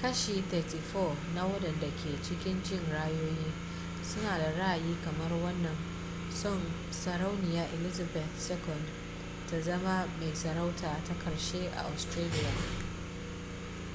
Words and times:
kashi 0.00 0.34
34 0.42 1.16
na 1.34 1.44
wadanda 1.44 1.86
ke 1.98 2.22
cikin 2.22 2.62
jin 2.62 2.80
ra'ayoyin 2.90 3.52
suna 4.02 4.38
da 4.38 4.52
ra'ayi 4.52 4.96
kamar 5.04 5.32
wannan 5.42 5.76
son 6.30 6.60
sarauniya 6.90 7.68
elizabeth 7.74 8.50
ii 8.50 8.86
ta 9.50 9.60
zama 9.60 10.06
mai 10.20 10.34
sarauta 10.34 11.02
ta 11.04 11.14
karshe 11.18 11.70
a 11.76 11.82
australia 11.84 12.50